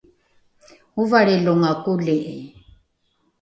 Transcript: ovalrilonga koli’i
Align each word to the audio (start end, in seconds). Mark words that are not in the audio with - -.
ovalrilonga 1.03 1.71
koli’i 1.83 2.33